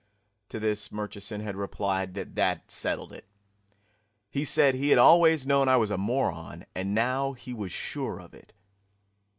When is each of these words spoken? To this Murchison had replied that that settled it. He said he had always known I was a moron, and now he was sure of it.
To 0.49 0.59
this 0.59 0.91
Murchison 0.91 1.41
had 1.41 1.55
replied 1.55 2.15
that 2.15 2.33
that 2.33 2.71
settled 2.71 3.13
it. 3.13 3.27
He 4.31 4.43
said 4.43 4.73
he 4.73 4.89
had 4.89 4.97
always 4.97 5.45
known 5.45 5.69
I 5.69 5.77
was 5.77 5.91
a 5.91 5.97
moron, 5.99 6.65
and 6.73 6.95
now 6.95 7.33
he 7.33 7.53
was 7.53 7.71
sure 7.71 8.19
of 8.19 8.33
it. 8.33 8.51